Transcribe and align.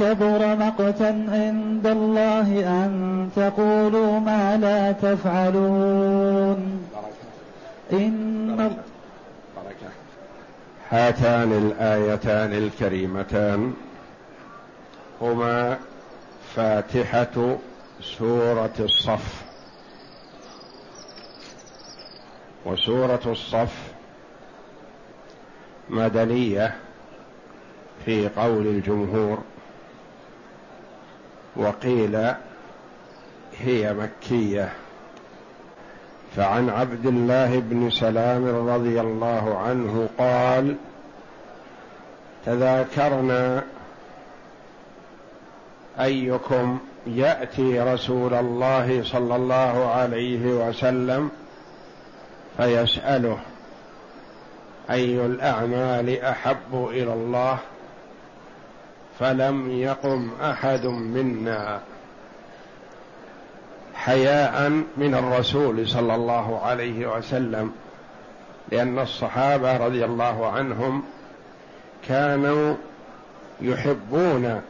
كبر 0.00 0.56
مقتا 0.56 1.26
عند 1.28 1.86
الله 1.86 2.48
أن 2.84 3.30
تقولوا 3.36 4.20
ما 4.20 4.56
لا 4.56 4.92
تفعلون. 4.92 6.88
إن 7.92 8.70
هاتان 10.90 11.52
الآيتان 11.52 12.52
الكريمتان. 12.52 13.74
هما 15.22 15.78
فاتحة 16.56 17.58
سورة 18.18 18.74
الصف. 18.80 19.42
وسورة 22.66 23.20
الصف 23.26 23.74
مدنية 25.90 26.74
في 28.04 28.28
قول 28.28 28.66
الجمهور. 28.66 29.38
وقيل 31.56 32.32
هي 33.58 33.94
مكية. 33.94 34.72
فعن 36.36 36.68
عبد 36.68 37.06
الله 37.06 37.58
بن 37.58 37.90
سلام 37.90 38.68
رضي 38.68 39.00
الله 39.00 39.58
عنه 39.58 40.08
قال 40.18 40.76
تذاكرنا 42.46 43.62
أيكم 46.00 46.78
يأتي 47.06 47.80
رسول 47.80 48.34
الله 48.34 49.02
صلى 49.04 49.36
الله 49.36 49.90
عليه 49.90 50.46
وسلم 50.46 51.30
فيسأله 52.56 53.38
أي 54.90 55.26
الأعمال 55.26 56.20
أحب 56.22 56.88
إلى 56.90 57.12
الله 57.12 57.58
فلم 59.20 59.70
يقم 59.70 60.30
أحد 60.42 60.86
منا 60.86 61.80
حياء 63.94 64.70
من 64.96 65.14
الرسول 65.14 65.88
صلى 65.88 66.14
الله 66.14 66.60
عليه 66.60 67.16
وسلم 67.16 67.72
لأن 68.72 68.98
الصحابة 68.98 69.76
رضي 69.76 70.04
الله 70.04 70.46
عنهم 70.46 71.02
كانوا 72.08 72.74
يحبون 73.60 74.60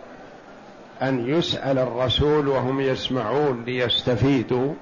أن 1.02 1.28
يسأل 1.28 1.78
الرسول 1.78 2.48
وهم 2.48 2.80
يسمعون 2.80 3.64
ليستفيدوا 3.64 4.74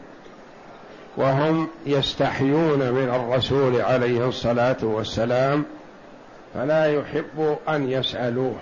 وهم 1.16 1.68
يستحيون 1.86 2.78
من 2.92 3.08
الرسول 3.14 3.80
عليه 3.80 4.28
الصلاة 4.28 4.76
والسلام 4.82 5.64
فلا 6.54 6.86
يحب 6.86 7.58
أن 7.68 7.90
يسألوه. 7.90 8.54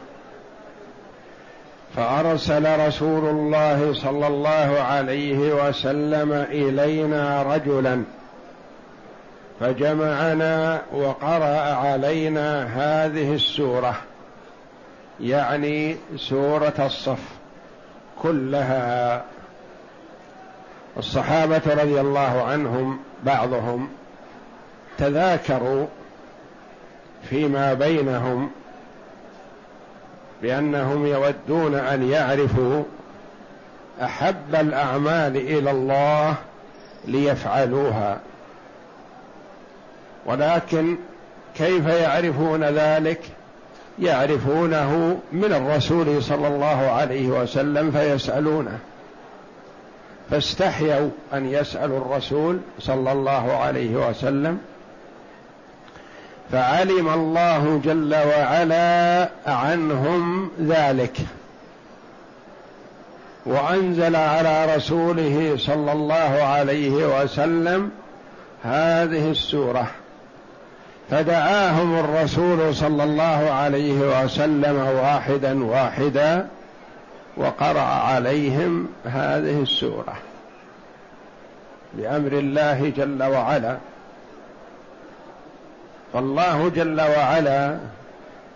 فأرسل 1.96 2.86
رسول 2.86 3.28
الله 3.28 3.94
صلى 3.94 4.26
الله 4.26 4.80
عليه 4.80 5.68
وسلم 5.68 6.32
إلينا 6.32 7.42
رجلا 7.42 8.02
فجمعنا 9.60 10.82
وقرأ 10.92 11.74
علينا 11.74 12.64
هذه 12.64 13.34
السورة 13.34 13.94
يعني 15.20 15.96
سورة 16.16 16.74
الصف 16.78 17.22
كلها. 18.22 19.22
الصحابة 20.96 21.62
رضي 21.66 22.00
الله 22.00 22.42
عنهم 22.42 22.98
بعضهم 23.24 23.88
تذاكروا 24.98 25.86
فيما 27.30 27.74
بينهم 27.74 28.50
بأنهم 30.42 31.06
يودون 31.06 31.74
أن 31.74 32.10
يعرفوا 32.10 32.82
أحب 34.02 34.54
الأعمال 34.54 35.36
إلى 35.36 35.70
الله 35.70 36.34
ليفعلوها. 37.04 38.18
ولكن 40.26 40.96
كيف 41.54 41.86
يعرفون 41.86 42.64
ذلك؟ 42.64 43.20
يعرفونه 43.98 45.18
من 45.32 45.52
الرسول 45.52 46.22
صلى 46.22 46.48
الله 46.48 46.90
عليه 46.90 47.28
وسلم 47.28 47.90
فيسألونه. 47.90 48.78
فاستحيوا 50.30 51.10
أن 51.34 51.46
يسألوا 51.46 51.98
الرسول 51.98 52.58
صلى 52.78 53.12
الله 53.12 53.56
عليه 53.56 54.08
وسلم 54.08 54.58
فعلم 56.52 57.08
الله 57.08 57.80
جل 57.84 58.14
وعلا 58.14 59.28
عنهم 59.46 60.50
ذلك. 60.60 61.16
وأنزل 63.46 64.16
على 64.16 64.76
رسوله 64.76 65.56
صلى 65.58 65.92
الله 65.92 66.42
عليه 66.42 67.22
وسلم 67.22 67.90
هذه 68.64 69.30
السورة. 69.30 69.86
فدعاهم 71.10 71.98
الرسول 71.98 72.74
صلى 72.74 73.04
الله 73.04 73.50
عليه 73.50 74.24
وسلم 74.24 74.76
واحدا 74.76 75.64
واحدا 75.64 76.46
وقرأ 77.36 77.80
عليهم 77.80 78.88
هذه 79.04 79.62
السورة. 79.62 80.14
بأمر 81.94 82.32
الله 82.32 82.92
جل 82.96 83.22
وعلا. 83.22 83.76
فالله 86.16 86.68
جل 86.68 87.00
وعلا 87.00 87.76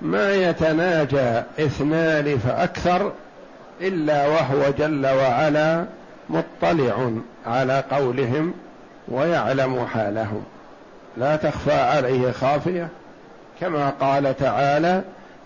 ما 0.00 0.34
يتناجى 0.34 1.42
اثنان 1.58 2.38
فأكثر 2.38 3.12
إلا 3.80 4.26
وهو 4.26 4.70
جل 4.78 5.06
وعلا 5.06 5.84
مطلع 6.30 7.10
على 7.46 7.84
قولهم 7.90 8.54
ويعلم 9.08 9.86
حالهم. 9.86 10.44
لا 11.16 11.36
تخفى 11.36 11.72
عليه 11.72 12.30
خافية 12.30 12.88
كما 13.60 13.90
قال 13.90 14.36
تعالى 14.36 15.02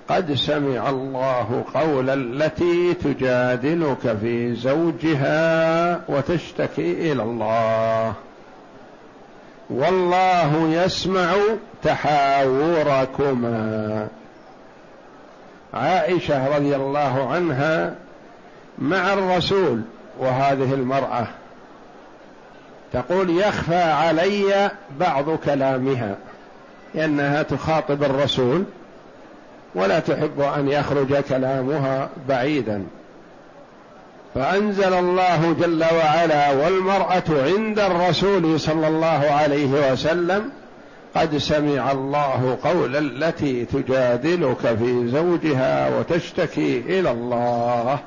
قد 0.09 0.35
سمع 0.35 0.89
الله 0.91 1.65
قول 1.75 2.11
التي 2.11 2.95
تجادلك 2.95 4.17
في 4.21 4.55
زوجها 4.55 6.01
وتشتكي 6.09 7.13
إلى 7.13 7.23
الله. 7.23 8.15
والله 9.71 10.69
يسمع 10.85 11.35
تحاوركما. 11.83 13.29
عائشة 15.75 16.57
رضي 16.57 16.77
الله 16.77 17.31
عنها 17.33 17.95
مع 18.79 19.13
الرسول 19.13 19.81
وهذه 20.19 20.75
المرأة 20.75 21.27
تقول 22.93 23.31
يخفى 23.31 23.83
علي 23.83 24.71
بعض 25.01 25.31
كلامها 25.31 26.17
لأنها 26.95 27.43
تخاطب 27.43 28.05
الرسول 28.05 28.65
ولا 29.75 30.01
تحب 30.01 30.41
أن 30.41 30.69
يخرج 30.69 31.15
كلامها 31.15 32.09
بعيدا. 32.29 32.85
فأنزل 34.35 34.95
الله 34.95 35.53
جل 35.61 35.85
وعلا 35.85 36.51
والمرأة 36.53 37.23
عند 37.29 37.79
الرسول 37.79 38.61
صلى 38.61 38.89
الله 38.89 39.31
عليه 39.31 39.93
وسلم 39.93 40.51
قد 41.17 41.37
سمع 41.37 41.93
الله 41.93 42.59
قول 42.65 42.97
التي 42.97 43.65
تجادلك 43.65 44.77
في 44.79 45.09
زوجها 45.09 45.99
وتشتكي 45.99 46.79
إلى 46.79 47.11
الله. 47.11 47.99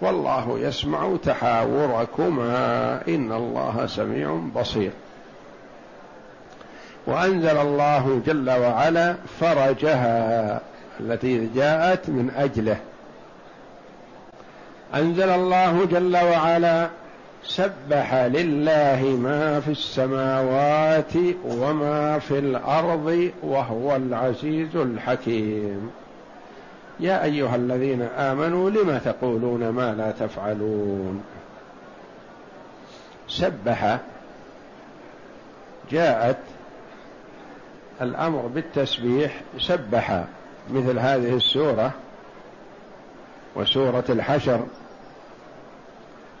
والله 0.00 0.58
يسمع 0.58 1.16
تحاوركما. 1.24 3.00
إن 3.08 3.32
الله 3.32 3.86
سميع 3.86 4.40
بصير. 4.56 4.90
وأنزل 7.06 7.56
الله 7.56 8.20
جل 8.26 8.50
وعلا 8.50 9.16
فرجها 9.40 10.60
التي 11.00 11.48
جاءت 11.54 12.08
من 12.08 12.30
أجله. 12.36 12.76
أنزل 14.94 15.28
الله 15.28 15.84
جل 15.84 16.16
وعلا 16.16 16.88
سبح 17.44 18.14
لله 18.14 19.18
ما 19.22 19.60
في 19.60 19.70
السماوات 19.70 21.12
وما 21.44 22.18
في 22.18 22.38
الأرض 22.38 23.30
وهو 23.42 23.96
العزيز 23.96 24.76
الحكيم. 24.76 25.90
يا 27.00 27.24
أيها 27.24 27.56
الذين 27.56 28.02
آمنوا 28.02 28.70
لم 28.70 29.00
تقولون 29.04 29.68
ما 29.68 29.94
لا 29.94 30.10
تفعلون؟ 30.10 31.24
سبح 33.28 33.98
جاءت 35.90 36.38
الأمر 38.02 38.40
بالتسبيح 38.40 39.40
سبح 39.58 40.24
مثل 40.70 40.98
هذه 40.98 41.36
السورة 41.36 41.90
وسورة 43.56 44.04
الحشر. 44.08 44.60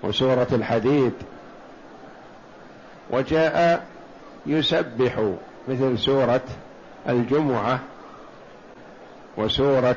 وسورة 0.04 0.46
الحديد. 0.52 1.12
وجاء 3.10 3.86
يسبح 4.46 5.32
مثل 5.68 5.98
سورة 5.98 6.40
الجمعة 7.08 7.80
وسورة 9.36 9.96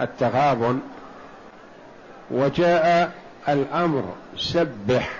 التغابن. 0.00 0.80
وجاء 2.30 3.12
الأمر 3.48 4.04
سبح 4.36 5.10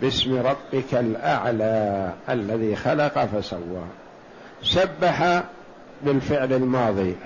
باسم 0.00 0.46
ربك 0.46 0.94
الأعلى 0.94 2.12
الذي 2.28 2.76
خلق 2.76 3.24
فسوى. 3.24 3.84
سبح 4.62 5.42
بالفعل 6.02 6.52
الماضي. 6.52 7.16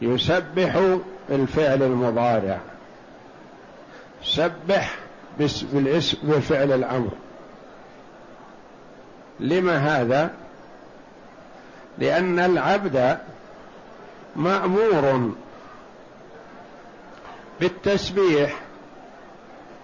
يسبح 0.00 0.96
بالفعل 1.28 1.82
المضارع. 1.82 2.58
سبح 4.24 4.94
بالاسم 5.72 6.18
بفعل 6.22 6.72
الأمر. 6.72 7.10
لما 9.40 9.76
هذا؟ 9.76 10.30
لأن 11.98 12.38
العبد 12.38 13.18
مأمور 14.36 15.30
بالتسبيح 17.60 18.56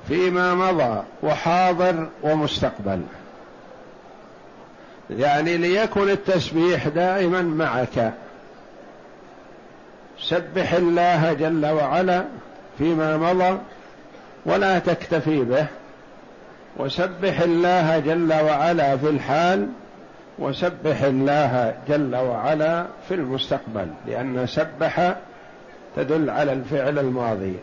فيما 0.08 0.54
مضى 0.54 1.02
وحاضر 1.22 2.08
ومستقبل. 2.22 3.02
يعني 5.10 5.56
ليكن 5.56 6.10
التسبيح 6.10 6.88
دائما 6.88 7.42
معك. 7.42 8.14
سبح 10.20 10.72
الله 10.72 11.32
جل 11.32 11.66
وعلا 11.66 12.25
فيما 12.78 13.16
مضى 13.16 13.58
ولا 14.46 14.79
تكتفي 14.79 15.44
به. 15.44 15.67
وسبح 16.76 17.41
الله 17.41 17.99
جل 17.99 18.32
وعلا 18.32 18.96
في 18.96 19.08
الحال 19.11 19.69
وسبح 20.38 21.02
الله 21.02 21.75
جل 21.88 22.17
وعلا 22.17 22.87
في 23.08 23.14
المستقبل 23.14 23.87
لأن 24.06 24.46
سبح 24.46 25.17
تدل 25.96 26.31
على 26.31 26.52
الفعل 26.52 26.99
الماضي 26.99 27.55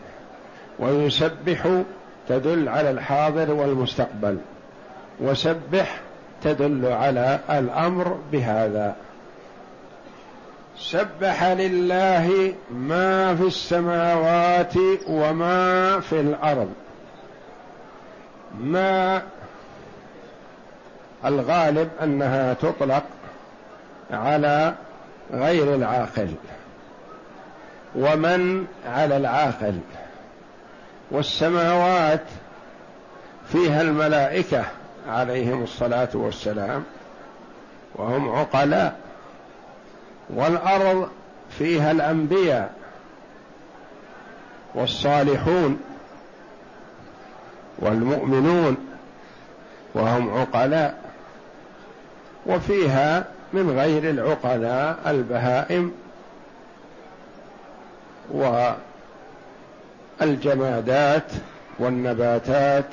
ويسبح 0.78 1.82
تدل 2.28 2.68
على 2.68 2.90
الحاضر 2.90 3.50
والمستقبل 3.50 4.38
وسبح 5.20 6.00
تدل 6.42 6.86
على 6.86 7.38
الأمر 7.50 8.18
بهذا. 8.32 8.94
سبح 10.78 11.44
لله 11.44 12.54
ما 12.70 13.36
في 13.36 13.42
السماوات 13.42 14.74
وما 15.08 16.00
في 16.00 16.20
الأرض. 16.20 16.72
ما 18.60 19.22
الغالب 21.24 21.88
أنها 22.02 22.54
تطلق 22.54 23.04
على 24.10 24.74
غير 25.32 25.74
العاقل 25.74 26.34
ومن 27.94 28.66
على 28.86 29.16
العاقل. 29.16 29.78
والسماوات 31.10 32.24
فيها 33.52 33.82
الملائكة 33.82 34.64
عليهم 35.08 35.62
الصلاة 35.62 36.08
والسلام 36.14 36.84
وهم 37.94 38.28
عقلاء. 38.28 39.01
والأرض 40.30 41.08
فيها 41.58 41.90
الأنبياء 41.90 42.74
والصالحون 44.74 45.80
والمؤمنون 47.78 48.76
وهم 49.94 50.34
عقلاء 50.38 51.02
وفيها 52.46 53.24
من 53.52 53.70
غير 53.70 54.10
العقلاء 54.10 54.98
البهائم 55.06 55.92
والجمادات 60.20 61.32
والنباتات 61.78 62.84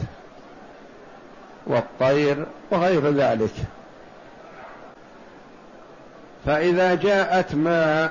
والطير 1.67 2.45
وغير 2.71 3.09
ذلك. 3.09 3.53
فإذا 6.45 6.95
جاءت 6.95 7.55
ما 7.55 8.09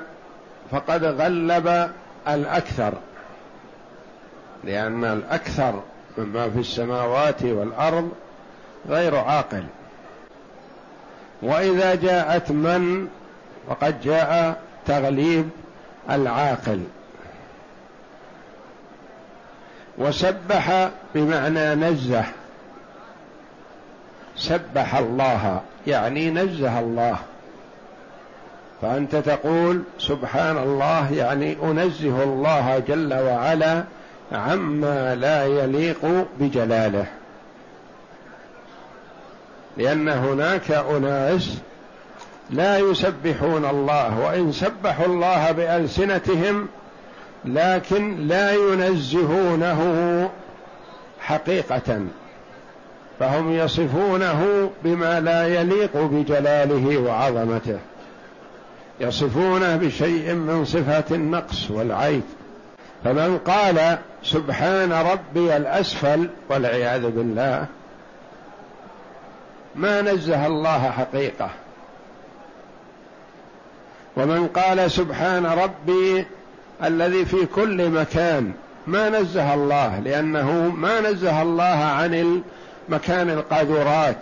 فقد 0.71 1.03
غلب 1.03 1.91
الأكثر 2.27 2.93
لأن 4.63 5.03
الأكثر 5.03 5.83
مما 6.17 6.49
في 6.49 6.59
السماوات 6.59 7.43
والأرض 7.43 8.11
غير 8.89 9.15
عاقل. 9.15 9.63
وإذا 11.41 11.95
جاءت 11.95 12.51
من 12.51 13.07
فقد 13.69 14.01
جاء 14.01 14.61
تغليب 14.85 15.49
العاقل. 16.09 16.83
وسبح 19.97 20.89
بمعنى 21.15 21.75
نزه 21.75 22.23
سبح 24.35 24.95
الله 24.95 25.61
يعني 25.87 26.29
نزه 26.29 26.79
الله. 26.79 27.17
فأنت 28.81 29.15
تقول 29.15 29.81
سبحان 29.99 30.57
الله 30.57 31.13
يعني 31.13 31.57
أنزه 31.63 32.23
الله 32.23 32.79
جل 32.87 33.13
وعلا 33.13 33.83
عما 34.31 35.15
لا 35.15 35.45
يليق 35.45 36.25
بجلاله. 36.39 37.05
لأن 39.77 40.09
هناك 40.09 40.71
أناس 40.71 41.57
لا 42.49 42.77
يسبحون 42.77 43.65
الله 43.65 44.19
وإن 44.19 44.51
سبحوا 44.51 45.05
الله 45.05 45.51
بألسنتهم 45.51 46.67
لكن 47.45 48.27
لا 48.27 48.53
ينزهونه 48.53 49.81
حقيقة 51.19 52.01
فهم 53.19 53.51
يصفونه 53.51 54.71
بما 54.83 55.19
لا 55.19 55.47
يليق 55.47 55.97
بجلاله 55.97 56.97
وعظمته. 56.97 57.79
يصفونه 58.99 59.75
بشيء 59.75 60.33
من 60.33 60.65
صفات 60.65 61.11
النقص 61.11 61.71
والعيب. 61.71 62.21
فمن 63.03 63.37
قال 63.37 63.97
سبحان 64.23 64.91
ربي 64.91 65.57
الأسفل 65.57 66.29
والعياذ 66.49 67.09
بالله 67.09 67.65
ما 69.75 70.01
نزه 70.01 70.47
الله 70.47 70.91
حقيقة. 70.91 71.49
ومن 74.17 74.47
قال 74.47 74.91
سبحان 74.91 75.45
ربي 75.45 76.25
الذي 76.83 77.25
في 77.25 77.45
كل 77.45 77.89
مكان 77.89 78.51
ما 78.87 79.09
نزه 79.09 79.53
الله 79.53 79.99
لأنه 79.99 80.51
ما 80.77 81.01
نزه 81.01 81.41
الله 81.41 81.63
عن 81.63 82.41
مكان 82.89 83.29
القاذورات 83.29 84.21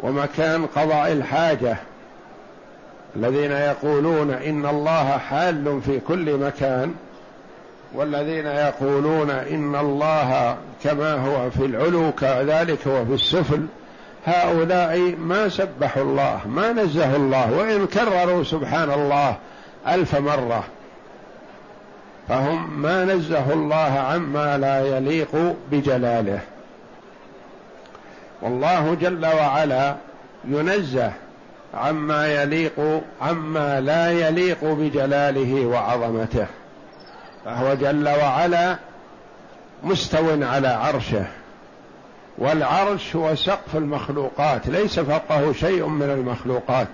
ومكان 0.00 0.66
قضاء 0.66 1.12
الحاجة. 1.12 1.76
الذين 3.16 3.52
يقولون 3.52 4.30
إن 4.30 4.66
الله 4.66 5.18
حال 5.18 5.80
في 5.86 6.00
كل 6.00 6.36
مكان 6.36 6.94
والذين 7.94 8.46
يقولون 8.46 9.30
إن 9.30 9.76
الله 9.76 10.56
كما 10.84 11.14
هو 11.14 11.50
في 11.50 11.64
العلو 11.66 12.12
كذلك 12.12 12.88
هو 12.88 13.04
في 13.04 13.14
السفل 13.14 13.66
هؤلاء 14.26 15.14
ما 15.18 15.48
سبحوا 15.48 16.02
الله 16.02 16.40
ما 16.46 16.72
نزهوا 16.72 17.16
الله 17.16 17.52
وإن 17.52 17.86
كرروا 17.86 18.44
سبحان 18.44 18.90
الله 18.90 19.36
ألف 19.88 20.16
مرة 20.16 20.64
فهم 22.28 22.80
ما 22.82 23.04
نزهوا 23.04 23.54
الله 23.54 24.04
عما 24.10 24.58
لا 24.58 24.96
يليق 24.96 25.54
بجلاله. 25.70 26.40
والله 28.42 28.96
جل 29.00 29.26
وعلا 29.26 29.96
ينزه 30.44 31.12
عما 31.74 32.26
يليق 32.26 33.02
عما 33.22 33.80
لا 33.80 34.10
يليق 34.10 34.64
بجلاله 34.64 35.66
وعظمته. 35.66 36.46
فهو 37.44 37.74
جل 37.74 38.08
وعلا 38.08 38.76
مستو 39.82 40.44
على 40.44 40.68
عرشه. 40.68 41.24
والعرش 42.38 43.16
هو 43.16 43.34
سقف 43.34 43.76
المخلوقات 43.76 44.66
ليس 44.66 45.00
فوقه 45.00 45.52
شيء 45.52 45.86
من 45.86 46.10
المخلوقات. 46.10 46.88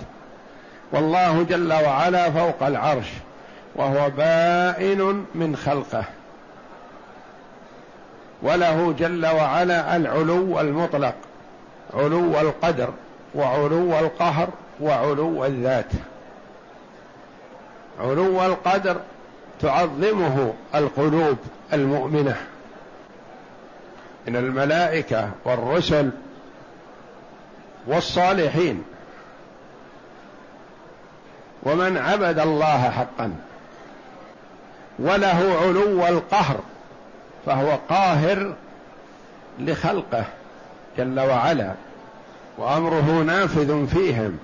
والله 0.92 1.42
جل 1.42 1.72
وعلا 1.72 2.30
فوق 2.30 2.62
العرش 2.62 3.06
وهو 3.76 4.10
بائن 4.10 5.24
من 5.34 5.56
خلقه. 5.56 6.04
وله 8.42 8.94
جل 8.98 9.26
وعلا 9.26 9.96
العلو 9.96 10.60
المطلق 10.60 11.14
علو 11.94 12.40
القدر 12.40 12.90
وعلو 13.34 13.98
القهر 13.98 14.48
وعلو 14.80 15.44
الذات. 15.44 15.92
علو 18.00 18.46
القدر 18.46 19.00
تعظمه 19.60 20.52
القلوب 20.74 21.36
المؤمنة. 21.72 22.36
من 24.26 24.36
الملائكة 24.36 25.30
والرسل 25.44 26.10
والصالحين. 27.86 28.84
ومن 31.62 31.96
عبد 31.96 32.38
الله 32.38 32.90
حقا. 32.90 33.34
وله 34.98 35.58
علو 35.62 36.06
القهر 36.06 36.60
فهو 37.46 37.78
قاهر 37.88 38.54
لخلقه 39.58 40.24
جل 40.98 41.20
وعلا 41.20 41.72
وأمره 42.58 43.22
نافذ 43.26 43.86
فيهم. 43.86 44.38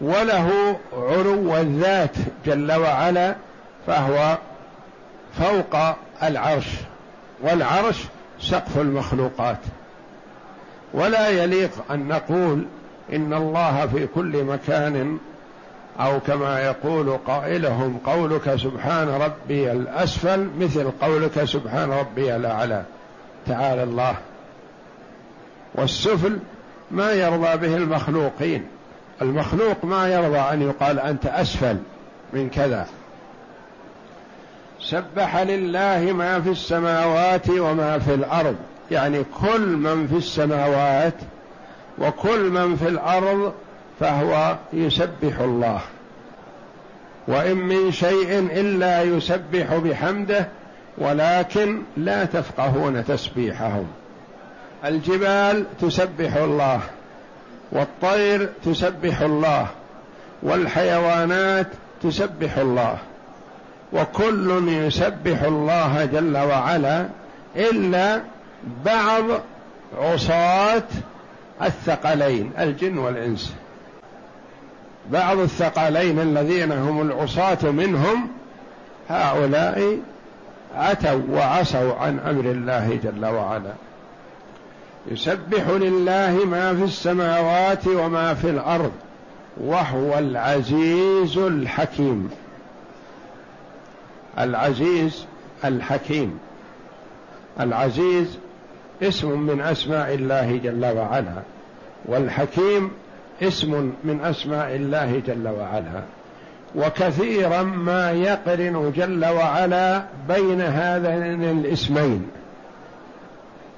وله 0.00 0.76
علو 0.92 1.56
الذات 1.56 2.16
جل 2.46 2.72
وعلا 2.72 3.34
فهو 3.86 4.38
فوق 5.38 5.76
العرش 6.22 6.66
والعرش 7.42 8.04
سقف 8.40 8.78
المخلوقات. 8.78 9.58
ولا 10.94 11.28
يليق 11.28 11.70
أن 11.90 12.08
نقول 12.08 12.64
إن 13.12 13.34
الله 13.34 13.86
في 13.86 14.06
كل 14.06 14.44
مكان 14.44 15.18
أو 16.00 16.20
كما 16.20 16.60
يقول 16.60 17.18
قائلهم 17.26 17.98
قولك 18.06 18.56
سبحان 18.56 19.08
ربي 19.08 19.72
الأسفل 19.72 20.48
مثل 20.60 20.90
قولك 21.00 21.44
سبحان 21.44 21.90
ربي 21.90 22.36
الأعلى. 22.36 22.82
تعالى 23.46 23.82
الله. 23.82 24.14
والسفل 25.74 26.38
ما 26.90 27.12
يرضى 27.12 27.56
به 27.56 27.76
المخلوقين. 27.76 28.66
المخلوق 29.22 29.84
ما 29.84 30.08
يرضى 30.08 30.38
أن 30.38 30.62
يقال 30.62 31.00
أنت 31.00 31.26
أسفل 31.26 31.76
من 32.32 32.50
كذا. 32.50 32.86
سبح 34.80 35.36
لله 35.36 36.12
ما 36.12 36.40
في 36.40 36.50
السماوات 36.50 37.50
وما 37.50 37.98
في 37.98 38.14
الأرض. 38.14 38.56
يعني 38.90 39.24
كل 39.24 39.66
من 39.66 40.06
في 40.06 40.16
السماوات 40.16 41.14
وكل 41.98 42.50
من 42.50 42.76
في 42.76 42.88
الأرض 42.88 43.52
فهو 44.00 44.56
يسبح 44.72 45.38
الله. 45.40 45.80
وإن 47.28 47.56
من 47.56 47.92
شيء 47.92 48.38
إلا 48.38 49.02
يسبح 49.02 49.74
بحمده 49.76 50.48
ولكن 50.98 51.82
لا 51.96 52.24
تفقهون 52.24 53.04
تسبيحهم. 53.04 53.86
الجبال 54.84 55.64
تسبح 55.80 56.36
الله. 56.36 56.80
والطير 57.74 58.48
تسبح 58.64 59.20
الله 59.20 59.66
والحيوانات 60.42 61.66
تسبح 62.02 62.58
الله 62.58 62.98
وكل 63.92 64.64
يسبح 64.68 65.42
الله 65.42 66.04
جل 66.04 66.36
وعلا 66.36 67.08
إلا 67.56 68.20
بعض 68.84 69.24
عصاة 69.98 70.82
الثقلين 71.62 72.50
الجن 72.58 72.98
والإنس. 72.98 73.54
بعض 75.10 75.38
الثقلين 75.38 76.20
الذين 76.20 76.72
هم 76.72 77.02
العصاة 77.02 77.70
منهم 77.70 78.28
هؤلاء 79.08 79.98
عتوا 80.76 81.20
وعصوا 81.30 81.94
عن 81.94 82.18
أمر 82.18 82.44
الله 82.50 82.98
جل 83.04 83.24
وعلا. 83.26 83.72
يسبح 85.10 85.68
لله 85.68 86.44
ما 86.44 86.74
في 86.74 86.84
السماوات 86.84 87.86
وما 87.86 88.34
في 88.34 88.50
الأرض 88.50 88.92
وهو 89.60 90.18
العزيز 90.18 91.38
الحكيم. 91.38 92.30
العزيز 94.38 95.26
الحكيم. 95.64 96.38
العزيز 97.60 98.38
اسم 99.02 99.40
من 99.40 99.60
أسماء 99.60 100.14
الله 100.14 100.60
جل 100.64 100.84
وعلا 100.84 101.42
والحكيم 102.04 102.90
اسم 103.42 103.92
من 104.04 104.20
أسماء 104.24 104.76
الله 104.76 105.22
جل 105.26 105.48
وعلا. 105.48 106.02
وكثيرا 106.74 107.62
ما 107.62 108.12
يقرن 108.12 108.92
جل 108.96 109.24
وعلا 109.24 110.04
بين 110.28 110.60
هذين 110.60 111.44
الاسمين. 111.44 112.30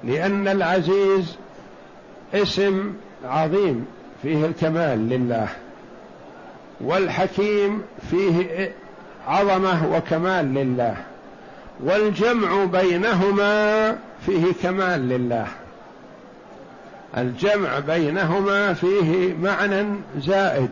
لأن 0.03 0.47
العزيز 0.47 1.35
اسم 2.33 2.93
عظيم 3.25 3.85
فيه 4.21 4.45
الكمال 4.45 5.09
لله 5.09 5.47
والحكيم 6.81 7.81
فيه 8.11 8.71
عظمة 9.27 9.95
وكمال 9.95 10.53
لله 10.53 10.95
والجمع 11.83 12.65
بينهما 12.65 13.91
فيه 14.25 14.53
كمال 14.63 15.09
لله. 15.09 15.47
الجمع 17.17 17.79
بينهما 17.79 18.73
فيه 18.73 19.33
معنى 19.33 19.85
زائد 20.17 20.69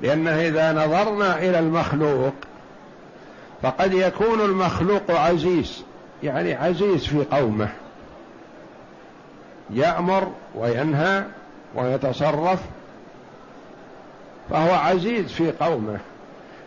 لأنه 0.00 0.30
إذا 0.30 0.72
نظرنا 0.72 1.38
إلى 1.38 1.58
المخلوق 1.58 2.34
فقد 3.62 3.94
يكون 3.94 4.40
المخلوق 4.40 5.10
عزيز. 5.10 5.82
يعني 6.22 6.54
عزيز 6.54 7.06
في 7.06 7.24
قومه. 7.24 7.68
يأمر 9.70 10.32
وينهى 10.54 11.24
ويتصرف 11.74 12.60
فهو 14.50 14.74
عزيز 14.74 15.32
في 15.32 15.52
قومه. 15.52 15.98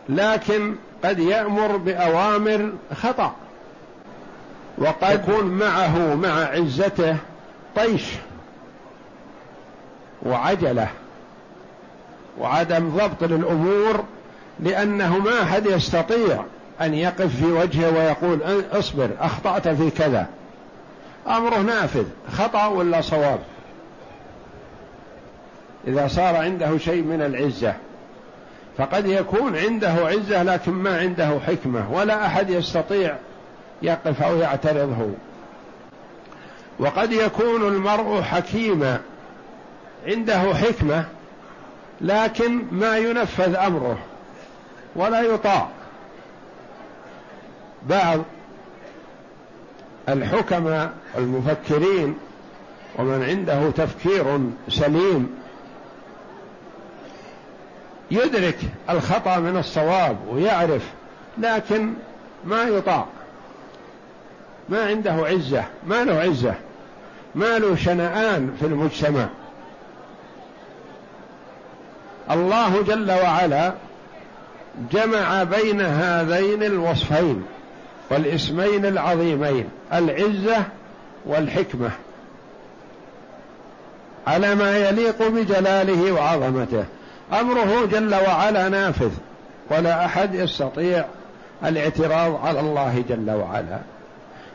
لكن 0.10 0.76
قد 1.04 1.20
يأمر 1.20 1.78
بأوامر 1.78 2.72
خطأ 2.94 3.36
وقد 4.78 5.14
يكون 5.14 5.46
معه 5.46 6.16
مع 6.16 6.44
عزته 6.44 7.18
طيش 7.76 8.04
وعجلة 10.24 10.88
وعدم 12.40 12.90
ضبط 12.90 13.24
للأمور 13.24 14.04
لأنه 14.60 15.20
ما 15.20 15.42
أحد 15.42 15.66
يستطيع 15.66 16.44
أن 16.82 16.94
يقف 16.94 17.36
في 17.36 17.46
وجهه 17.46 17.90
ويقول 17.90 18.64
اصبر 18.72 19.10
أخطأت 19.20 19.68
في 19.68 19.90
كذا. 19.90 20.28
أمره 21.28 21.58
نافذ 21.58 22.06
خطأ 22.32 22.66
ولا 22.66 23.02
صواب؟ 23.02 23.40
إذا 25.88 26.08
صار 26.08 26.36
عنده 26.36 26.78
شيء 26.78 27.04
من 27.04 27.22
العزة. 27.22 27.74
فقد 28.78 29.06
يكون 29.06 29.58
عنده 29.58 29.92
عزة 29.92 30.44
لكن 30.44 30.72
ما 30.72 31.00
عنده 31.00 31.40
حكمة 31.48 31.92
ولا 31.92 32.26
أحد 32.26 32.50
يستطيع 32.50 33.16
يقف 33.82 34.24
أو 34.24 34.38
يعترضه. 34.38 35.10
وقد 36.80 37.12
يكون 37.12 37.68
المرء 37.68 38.22
حكيما 38.22 39.00
عنده 40.08 40.54
حكمة 40.54 41.06
لكن 42.02 42.62
ما 42.72 42.98
ينفذ 42.98 43.56
أمره 43.56 43.98
ولا 44.96 45.22
يطاع. 45.22 45.68
بعض 47.90 48.20
الحكماء 50.10 50.94
المفكرين 51.18 52.18
ومن 53.00 53.24
عنده 53.24 53.70
تفكير 53.70 54.40
سليم 54.70 55.36
يدرك 58.12 58.58
الخطأ 58.90 59.40
من 59.40 59.58
الصواب 59.58 60.18
ويعرف 60.30 60.84
لكن 61.38 61.94
ما 62.46 62.64
يطاع 62.64 63.06
ما 64.70 64.86
عنده 64.86 65.12
عزة 65.12 65.64
ما 65.88 66.04
له 66.04 66.20
عزة 66.20 66.56
ما 67.36 67.60
له 67.60 67.76
شنآن 67.76 68.56
في 68.60 68.66
المجتمع. 68.66 69.28
الله 72.32 72.82
جل 72.82 73.12
وعلا 73.12 73.74
جمع 74.92 75.44
بين 75.44 75.82
هذين 75.82 76.64
الوصفين. 76.64 77.46
والاسمين 78.12 78.86
العظيمين 78.86 79.70
العزة 79.94 80.64
والحكمة. 81.26 81.92
على 84.28 84.56
ما 84.56 84.78
يليق 84.78 85.28
بجلاله 85.28 86.12
وعظمته. 86.12 86.86
أمره 87.40 87.86
جل 87.92 88.16
وعلا 88.16 88.70
نافذ 88.70 89.12
ولا 89.72 90.06
أحد 90.06 90.36
يستطيع 90.36 91.06
الاعتراض 91.66 92.46
على 92.46 92.60
الله 92.60 93.04
جل 93.10 93.32
وعلا. 93.32 93.80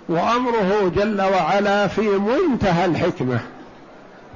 وأمره 0.08 0.92
جل 0.96 1.22
وعلا 1.22 1.86
في 1.86 2.00
منتهى 2.00 2.84
الحكمة. 2.84 3.40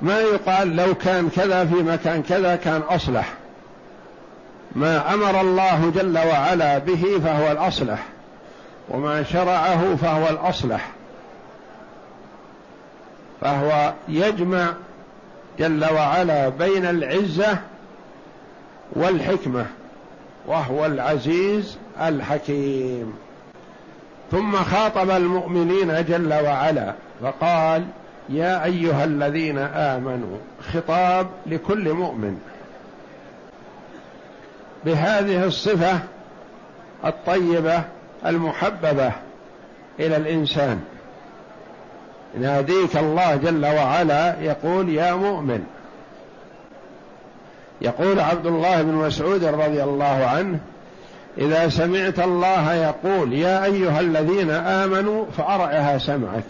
ما 0.02 0.20
يقال 0.20 0.76
لو 0.76 0.94
كان 0.94 1.28
كذا 1.28 1.64
في 1.64 1.74
مكان 1.74 2.22
كذا 2.22 2.56
كان 2.56 2.80
أصلح. 2.80 3.32
ما 4.76 5.14
أمر 5.14 5.40
الله 5.40 5.92
جل 5.94 6.18
وعلا 6.18 6.78
به 6.78 7.20
فهو 7.24 7.52
الأصلح. 7.52 8.02
وما 8.88 9.22
شرعه 9.22 9.96
فهو 9.96 10.28
الأصلح. 10.28 10.90
فهو 13.40 13.92
يجمع 14.08 14.72
جل 15.58 15.84
وعلا 15.84 16.48
بين 16.48 16.86
العزة 16.86 17.58
والحكمة 18.92 19.66
وهو 20.46 20.86
العزيز 20.86 21.78
الحكيم. 22.00 23.14
ثم 24.30 24.56
خاطب 24.56 25.10
المؤمنين 25.10 26.04
جل 26.04 26.34
وعلا 26.34 26.94
فقال 27.22 27.86
يا 28.28 28.64
أيها 28.64 29.04
الذين 29.04 29.58
آمنوا 29.58 30.36
خطاب 30.72 31.26
لكل 31.46 31.92
مؤمن. 31.92 32.40
بهذه 34.84 35.44
الصفة 35.44 35.98
الطيبة 37.04 37.84
المحببة 38.26 39.12
إلى 40.00 40.16
الإنسان. 40.16 40.80
يناديك 42.34 42.96
الله 42.96 43.36
جل 43.36 43.66
وعلا 43.66 44.40
يقول 44.40 44.88
يا 44.88 45.14
مؤمن. 45.14 45.64
يقول 47.80 48.20
عبد 48.20 48.46
الله 48.46 48.82
بن 48.82 48.92
مسعود 48.92 49.44
رضي 49.44 49.82
الله 49.82 50.26
عنه 50.34 50.58
إذا 51.38 51.68
سمعت 51.68 52.18
الله 52.18 52.74
يقول 52.74 53.32
يا 53.32 53.64
أيها 53.64 54.00
الذين 54.00 54.50
آمنوا 54.50 55.24
فأرعها 55.36 55.98
سمعك. 55.98 56.44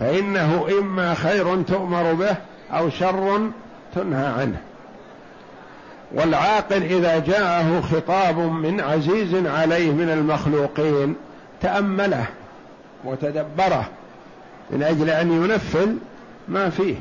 فإنه 0.00 0.66
إما 0.80 1.14
خير 1.14 1.62
تؤمر 1.62 2.12
به 2.12 2.36
أو 2.72 2.90
شر 2.90 3.50
تنهى 3.94 4.26
عنه. 4.26 4.60
والعاقل 6.12 6.82
إذا 6.82 7.18
جاءه 7.18 7.80
خطاب 7.80 8.38
من 8.38 8.80
عزيز 8.80 9.46
عليه 9.46 9.90
من 9.90 10.10
المخلوقين 10.10 11.16
تأمله 11.60 12.26
وتدبره 13.04 13.88
من 14.70 14.82
أجل 14.82 15.10
أن 15.10 15.32
ينفذ 15.32 15.88
ما 16.48 16.70
فيه. 16.70 16.94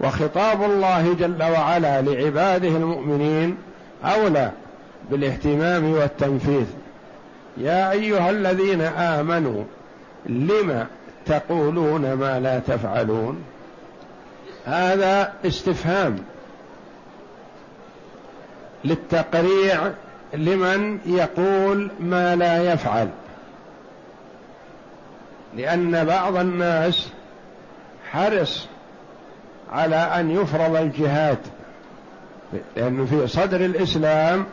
وخطاب 0.00 0.62
الله 0.62 1.14
جل 1.14 1.42
وعلا 1.42 2.02
لعباده 2.02 2.68
المؤمنين 2.68 3.56
أولى 4.04 4.50
بالاهتمام 5.10 5.92
والتنفيذ. 5.92 6.66
يا 7.56 7.90
أيها 7.90 8.30
الذين 8.30 8.80
آمنوا 8.80 9.64
لم 10.26 10.86
تقولون 11.26 12.12
ما 12.12 12.40
لا 12.40 12.58
تفعلون؟ 12.58 13.42
هذا 14.66 15.32
استفهام. 15.44 16.16
للتقريع 18.84 19.90
لمن 20.34 20.98
يقول 21.06 21.90
ما 22.00 22.36
لا 22.36 22.72
يفعل. 22.72 23.08
لأن 25.56 26.04
بعض 26.04 26.36
الناس 26.36 27.08
حرص 28.10 28.66
على 29.72 29.96
أن 29.96 30.30
يفرض 30.30 30.76
الجهاد 30.76 31.38
لأنه 32.76 33.04
في 33.04 33.26
صدر 33.26 33.60
الإسلام 33.60 34.46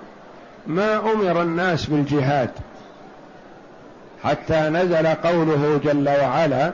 ما 0.68 0.98
أمر 0.98 1.42
الناس 1.42 1.86
بالجهاد. 1.86 2.50
حتى 4.24 4.60
نزل 4.60 5.08
قوله 5.08 5.80
جل 5.84 6.10
وعلا 6.10 6.74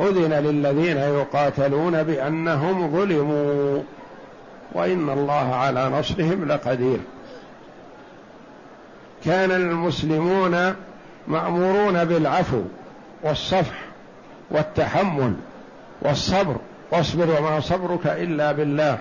أذن 0.00 0.32
للذين 0.32 0.96
يقاتلون 0.96 2.02
بأنهم 2.02 2.92
ظلموا. 2.92 3.82
وإن 4.76 5.10
الله 5.10 5.54
على 5.54 5.88
نصرهم 5.88 6.44
لقدير. 6.48 6.98
كان 9.24 9.50
المسلمون 9.50 10.74
مأمورون 11.28 12.04
بالعفو 12.04 12.62
والصفح 13.22 13.74
والتحمل 14.50 15.34
والصبر. 16.02 16.56
واصبر 16.92 17.40
وما 17.40 17.60
صبرك 17.60 18.06
إلا 18.06 18.52
بالله. 18.52 18.98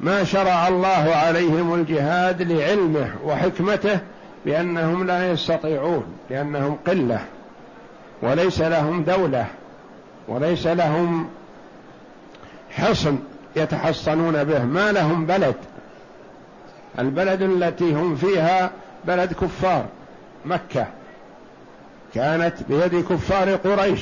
ما 0.00 0.24
شرع 0.24 0.68
الله 0.68 1.14
عليهم 1.14 1.74
الجهاد 1.74 2.42
لعلمه 2.42 3.10
وحكمته 3.24 3.98
بأنهم 4.46 5.06
لا 5.06 5.32
يستطيعون 5.32 6.04
لأنهم 6.30 6.78
قلة 6.86 7.20
وليس 8.22 8.60
لهم 8.60 9.02
دولة 9.02 9.46
وليس 10.28 10.66
لهم 10.66 11.28
حصن. 12.70 13.18
يتحصنون 13.56 14.44
به. 14.44 14.64
ما 14.64 14.92
لهم 14.92 15.26
بلد. 15.26 15.54
البلد 16.98 17.42
التي 17.42 17.92
هم 17.92 18.16
فيها 18.16 18.70
بلد 19.04 19.32
كفار. 19.32 19.84
مكة. 20.44 20.86
كانت 22.14 22.54
بيد 22.68 23.04
كفار 23.08 23.56
قريش. 23.56 24.00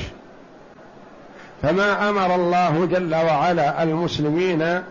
فما 1.63 2.09
أمر 2.09 2.35
الله 2.35 2.87
جل 2.87 3.15
وعلا 3.15 3.83
المسلمين 3.83 4.83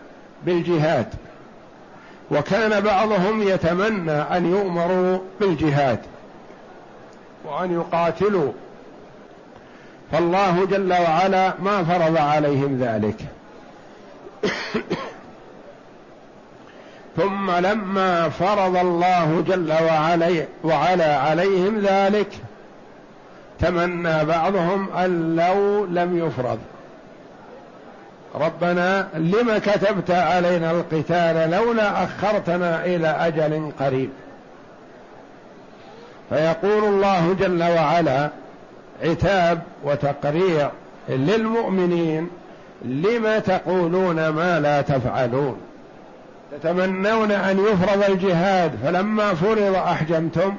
بالجهاد. 0.46 1.08
وكان 2.32 2.82
بعضهم 2.82 3.42
يتمنى 3.42 4.12
أن 4.12 4.46
يؤمروا 4.46 5.18
بالجهاد. 5.40 6.00
وأن 7.46 7.74
يقاتلوا. 7.74 8.52
فالله 10.12 10.66
جل 10.66 10.94
وعلا 10.94 11.54
ما 11.60 11.84
فرض 11.84 12.18
عليهم 12.18 12.78
ذلك. 12.82 13.26
ثم 17.18 17.52
لما 17.52 18.30
فرض 18.30 18.76
الله 18.78 19.44
جل 19.48 19.72
وعلا, 19.72 20.46
وعلا 20.64 21.18
عليهم 21.18 21.80
ذلك 21.80 22.28
تمنى 23.60 24.26
بعضهم 24.26 24.90
أن 24.90 25.36
لو 25.36 25.86
لم 25.86 26.28
يفرض. 26.28 26.60
ربنا 28.36 29.08
لم 29.14 29.58
كتبت 29.58 30.12
علينا 30.12 30.72
القتال 30.72 31.52
لولا 31.52 32.04
أخرتنا 32.04 32.86
إلى 32.86 33.08
أجل 33.08 33.72
قريب. 33.80 34.10
فيقول 36.30 36.84
الله 36.84 37.36
جل 37.40 37.64
وعلا 37.64 38.30
عتاب 39.04 39.62
وتقريع 39.84 40.72
للمؤمنين 41.10 42.30
لم 42.86 43.40
تقولون 43.40 44.30
ما 44.30 44.60
لا 44.60 44.82
تفعلون؟ 44.82 45.58
تتمنون 46.52 47.32
أن 47.32 47.60
يفرض 47.60 48.04
الجهاد 48.10 48.72
فلما 48.84 49.34
فرض 49.34 49.76
أحجمتم 49.76 50.56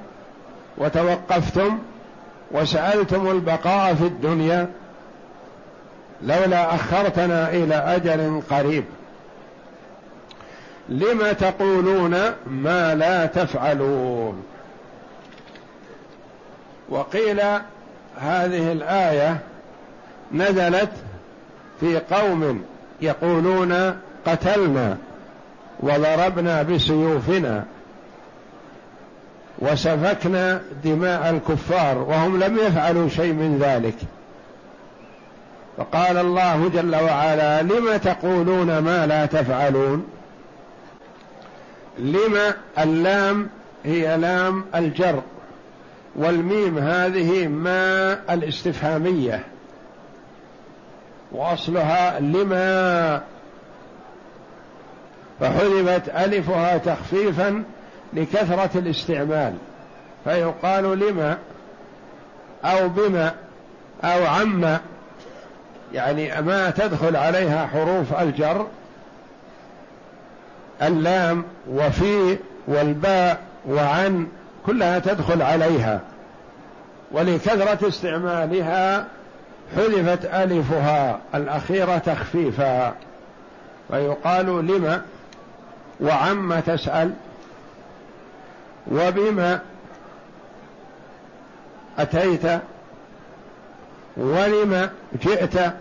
وتوقفتم 0.79 1.79
وسألتم 2.51 3.31
البقاء 3.31 3.95
في 3.95 4.05
الدنيا 4.05 4.69
لولا 6.23 6.75
أخرتنا 6.75 7.51
إلى 7.51 7.75
أجل 7.75 8.43
قريب. 8.51 8.85
لم 10.89 11.33
تقولون 11.33 12.17
ما 12.47 12.95
لا 12.95 13.27
تفعلون؟ 13.27 14.45
وقيل 16.89 17.41
هذه 18.21 18.73
الآية 18.73 19.39
نزلت 20.33 20.91
في 21.83 21.99
قوم 21.99 22.63
يقولون 23.01 23.99
قتلنا 24.27 24.97
وضربنا 25.81 26.63
بسيوفنا 26.63 27.65
وسفكنا 29.59 30.63
دماء 30.85 31.31
الكفار 31.31 31.99
وهم 31.99 32.43
لم 32.43 32.59
يفعلوا 32.59 33.09
شيء 33.09 33.33
من 33.33 33.59
ذلك. 33.59 33.95
فقال 35.77 36.17
الله 36.17 36.71
جل 36.75 36.97
وعلا 36.97 37.63
لم 37.63 37.97
تقولون 37.97 38.79
ما 38.79 39.07
لا 39.07 39.27
تفعلون؟ 39.27 40.07
لم 41.99 42.37
اللام 42.79 43.49
هي 43.85 44.17
لام 44.17 44.65
الجر 44.75 45.23
والميم 46.17 46.79
هذه 46.79 47.49
ما 47.49 48.13
الاستفهامية. 48.35 49.52
وأصلها 51.33 52.21
لما 52.21 53.23
فحذفت 55.41 56.09
ألفها 56.09 56.79
تخفيفا 56.79 57.63
لكثرة 58.13 58.71
الاستعمال 58.75 59.55
فيقال 60.25 60.99
لما 60.99 61.39
أو 62.65 62.89
بما 62.89 63.35
أو 64.05 64.27
عما 64.27 64.81
يعني 65.93 66.43
ما 66.43 66.71
تدخل 66.71 67.17
عليها 67.17 67.67
حروف 67.67 68.21
الجر 68.21 68.67
اللام 70.83 71.45
وفي 71.71 72.39
والباء 72.69 73.39
وعن 73.69 74.27
كلها 74.67 74.99
تدخل 74.99 75.43
عليها 75.43 76.01
ولكثرة 77.13 77.89
استعمالها 77.89 79.07
حذفت 79.77 80.25
ألفها 80.25 81.21
الأخيرة 81.35 81.99
تخفيفا 81.99 82.95
فيقال 83.89 84.47
لم 84.47 85.03
وعم 86.01 86.61
تسأل 86.61 87.13
وبما 88.93 89.61
أتيت 91.99 92.61
ولم 94.17 94.91
جئت 95.23 95.73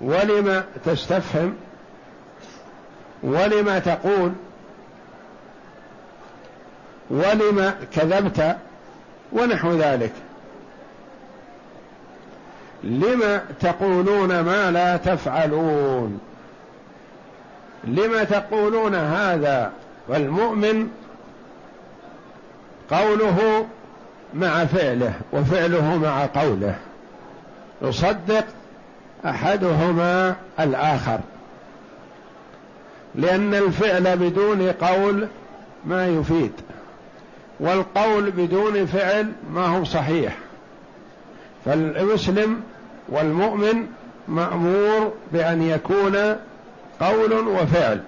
ولم 0.00 0.64
تستفهم 0.84 1.56
ولم 3.22 3.78
تقول 3.78 4.32
ولم 7.10 7.74
كذبت 7.92 8.56
ونحو 9.32 9.72
ذلك 9.72 10.12
لم 12.84 13.40
تقولون 13.60 14.40
ما 14.40 14.70
لا 14.70 14.96
تفعلون؟ 14.96 16.20
لم 17.84 18.24
تقولون 18.24 18.94
هذا 18.94 19.72
والمؤمن 20.08 20.88
قوله 22.90 23.66
مع 24.34 24.64
فعله 24.64 25.12
وفعله 25.32 25.96
مع 25.96 26.26
قوله. 26.26 26.74
يصدق 27.82 28.44
أحدهما 29.24 30.36
الآخر. 30.60 31.18
لأن 33.14 33.54
الفعل 33.54 34.16
بدون 34.16 34.72
قول 34.72 35.28
ما 35.84 36.06
يفيد 36.06 36.52
والقول 37.60 38.30
بدون 38.30 38.86
فعل 38.86 39.32
ما 39.52 39.66
هو 39.66 39.84
صحيح. 39.84 40.36
فالمسلم 41.68 42.60
والمؤمن 43.08 43.86
مأمور 44.28 45.12
بأن 45.32 45.62
يكون 45.62 46.36
قول 47.00 47.32
وفعل 47.32 48.00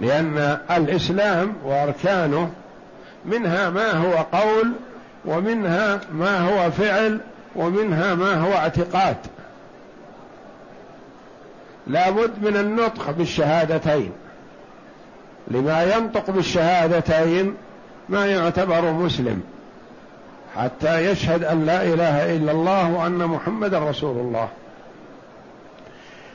لأن 0.00 0.58
الإسلام 0.70 1.52
وأركانه 1.64 2.50
منها 3.24 3.70
ما 3.70 3.92
هو 3.92 4.12
قول 4.32 4.72
ومنها 5.24 6.00
ما 6.12 6.38
هو 6.38 6.70
فعل 6.70 7.20
ومنها 7.56 8.14
ما 8.14 8.34
هو 8.34 8.52
اعتقاد. 8.52 9.16
لابد 11.86 12.30
من 12.42 12.56
النطق 12.56 13.10
بالشهادتين. 13.10 14.12
لما 15.48 15.82
ينطق 15.94 16.30
بالشهادتين 16.30 17.54
ما 18.08 18.26
يعتبر 18.26 18.92
مسلم. 18.92 19.42
حتى 20.56 21.10
يشهد 21.10 21.44
أن 21.44 21.66
لا 21.66 21.82
إله 21.82 22.36
إلا 22.36 22.52
الله 22.52 22.90
وأن 22.90 23.18
محمدا 23.18 23.78
رسول 23.78 24.16
الله. 24.16 24.48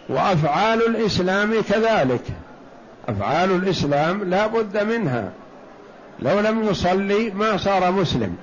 وأفعال 0.09 0.87
الإسلام 0.87 1.61
كذلك. 1.69 2.23
أفعال 3.09 3.51
الإسلام 3.51 4.23
لا 4.23 4.47
بد 4.47 4.77
منها. 4.77 5.29
لو 6.19 6.39
لم 6.39 6.63
يصلي 6.63 7.29
ما 7.29 7.57
صار 7.57 7.91
مسلم. 7.91 8.37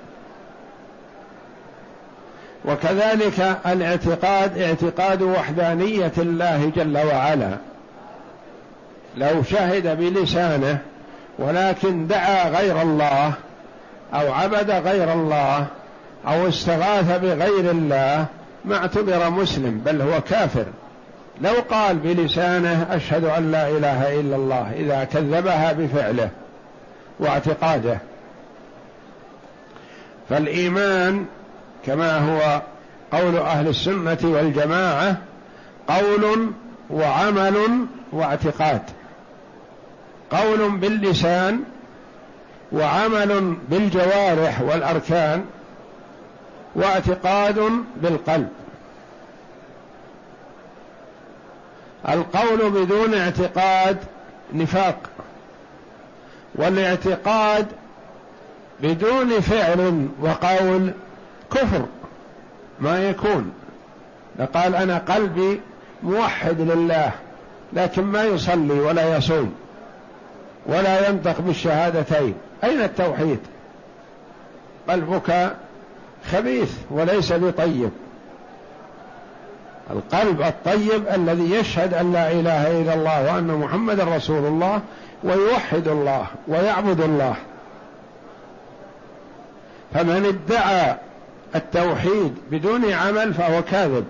وكذلك 2.65 3.59
الاعتقاد 3.67 4.59
اعتقاد 4.59 5.23
وحدانية 5.23 6.13
الله 6.19 6.73
جل 6.77 6.99
وعلا. 6.99 7.57
لو 9.17 9.43
شهد 9.43 9.99
بلسانه 9.99 10.79
ولكن 11.39 12.07
دعا 12.07 12.49
غير 12.49 12.83
الله 12.83 13.33
أو 14.15 14.33
عبد 14.33 14.71
غير 14.71 15.13
الله 15.13 15.67
أو 16.27 16.49
استغاث 16.49 17.21
بغير 17.21 17.71
الله 17.71 18.27
ما 18.65 18.77
اعتبر 18.77 19.31
مسلم 19.31 19.83
بل 19.85 20.03
هو 20.03 20.21
كافر. 20.21 20.65
لو 21.41 21.55
قال 21.71 21.97
بلسانه 21.97 22.87
أشهد 22.91 23.25
أن 23.25 23.53
لا 23.53 23.69
إله 23.69 24.21
إلا 24.21 24.37
الله 24.37 24.73
إذا 24.77 25.05
كذبها 25.05 25.73
بفعله 25.73 26.31
واعتقاده. 27.21 27.99
فالإيمان 30.29 31.27
كما 31.87 32.19
هو 32.19 32.63
قول 33.13 33.37
أهل 33.37 33.69
السنة 33.69 34.19
والجماعة 34.23 35.17
قول 35.89 36.53
وعمل 36.91 37.57
واعتقاد. 38.13 38.83
قول 40.31 40.71
باللسان 40.71 41.61
وعمل 42.73 43.57
بالجوارح 43.69 44.61
والأركان 44.61 45.45
واعتقاد 46.75 47.71
بالقلب. 47.97 48.49
القول 52.09 52.71
بدون 52.71 53.15
اعتقاد 53.15 53.99
نفاق 54.55 54.97
والاعتقاد 56.55 57.67
بدون 58.81 59.41
فعل 59.41 60.09
وقول 60.21 60.93
كفر 61.51 61.87
ما 62.81 63.09
يكون. 63.09 63.53
قال 64.55 64.75
أنا 64.75 64.99
قلبي 64.99 65.61
موحد 66.03 66.61
لله 66.61 67.11
لكن 67.73 68.03
ما 68.03 68.25
يصلي 68.25 68.81
ولا 68.81 69.17
يصوم 69.17 69.55
ولا 70.67 71.09
ينطق 71.09 71.41
بالشهادتين. 71.41 72.35
أين 72.65 72.81
التوحيد؟ 72.81 73.39
قلبك 74.89 75.57
خبيث 76.33 76.73
وليس 76.91 77.33
بطيب 77.33 77.91
القلب 79.91 80.43
الطيب 80.43 81.09
الذي 81.15 81.51
يشهد 81.51 81.95
أن 81.95 82.13
لا 82.13 82.33
إله 82.33 82.81
إلا 82.81 82.95
الله 82.95 83.35
وأن 83.35 83.47
محمدا 83.47 84.05
رسول 84.05 84.47
الله 84.47 84.81
ويوحد 85.25 85.89
الله 85.89 86.27
ويعبد 86.49 87.01
الله. 87.01 87.35
فمن 89.95 90.25
ادعى 90.25 90.97
التوحيد 91.55 92.35
بدون 92.51 92.93
عمل 92.93 93.35
فهو 93.35 93.63
كاذب. 93.63 94.05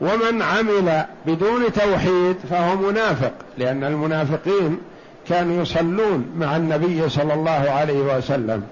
ومن 0.00 0.42
عمل 0.42 1.04
بدون 1.26 1.72
توحيد 1.72 2.36
فهو 2.50 2.76
منافق 2.76 3.32
لأن 3.58 3.84
المنافقين 3.84 4.78
كانوا 5.28 5.62
يصلون 5.62 6.32
مع 6.36 6.56
النبي 6.56 7.08
صلى 7.08 7.34
الله 7.34 7.70
عليه 7.70 8.16
وسلم 8.16 8.62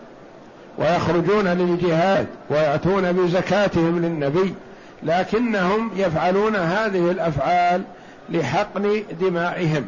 ويخرجون 0.79 1.49
للجهاد 1.49 2.27
ويأتون 2.51 3.13
بزكاتهم 3.13 4.03
للنبي 4.03 4.55
لكنهم 5.03 5.91
يفعلون 5.97 6.57
هذه 6.57 7.11
الأفعال 7.11 7.83
لحقن 8.29 9.03
دمائهم 9.21 9.87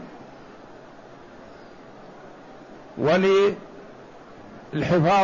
وللحفاظ 2.98 3.52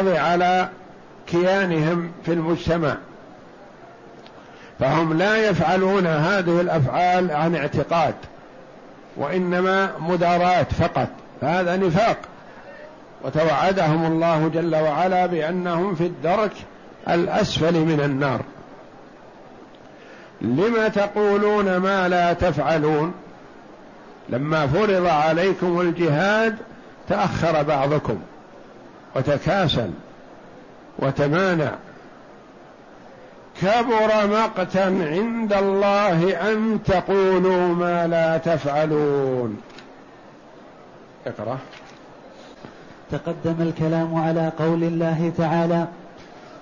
على 0.08 0.68
كيانهم 1.26 2.12
في 2.24 2.32
المجتمع. 2.32 2.96
فهم 4.80 5.18
لا 5.18 5.36
يفعلون 5.36 6.06
هذه 6.06 6.60
الأفعال 6.60 7.30
عن 7.30 7.56
اعتقاد 7.56 8.14
وإنما 9.16 9.92
مدارات 9.98 10.72
فقط. 10.72 11.08
هذا 11.42 11.76
نفاق. 11.76 12.16
وتوعدهم 13.24 14.12
الله 14.12 14.50
جل 14.54 14.76
وعلا 14.76 15.26
بأنهم 15.26 15.94
في 15.94 16.06
الدرك 16.06 16.52
الأسفل 17.08 17.74
من 17.74 18.00
النار. 18.00 18.40
لم 20.40 20.88
تقولون 20.88 21.76
ما 21.76 22.08
لا 22.08 22.32
تفعلون؟ 22.32 23.14
لما 24.28 24.66
فرض 24.66 25.06
عليكم 25.06 25.80
الجهاد 25.80 26.56
تأخر 27.08 27.62
بعضكم 27.62 28.18
وتكاسل 29.16 29.90
وتمانع. 30.98 31.70
كبر 33.62 34.26
مقتا 34.26 34.78
عند 34.78 35.52
الله 35.52 36.50
أن 36.52 36.78
تقولوا 36.86 37.74
ما 37.74 38.06
لا 38.06 38.38
تفعلون. 38.38 39.60
اقرأ. 41.26 41.58
تقدم 43.10 43.54
الكلام 43.60 44.14
على 44.14 44.52
قول 44.58 44.84
الله 44.84 45.32
تعالى 45.38 45.86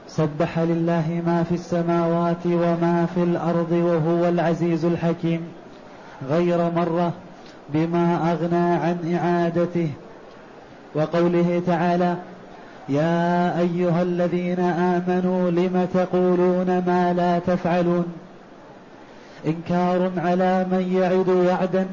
سبح 0.08 0.58
لله 0.58 1.22
ما 1.26 1.44
في 1.48 1.54
السماوات 1.54 2.46
وما 2.46 3.06
في 3.14 3.22
الأرض 3.22 3.72
وهو 3.72 4.28
العزيز 4.28 4.84
الحكيم. 4.84 5.40
غير 6.28 6.70
مرة 6.70 7.12
بما 7.74 8.32
أغنى 8.32 8.74
عن 8.74 9.18
إعادته. 9.18 9.90
وقوله 10.94 11.62
تعالى 11.66 12.16
يا 12.88 13.58
أيها 13.58 14.02
الذين 14.02 14.60
آمنوا 14.60 15.50
لم 15.50 15.88
تقولون 15.94 16.66
ما 16.66 17.12
لا 17.16 17.38
تفعلون؟ 17.38 18.04
إنكار 19.46 20.10
على 20.16 20.66
من 20.70 20.98
يعد 21.02 21.28
وعدا 21.28 21.86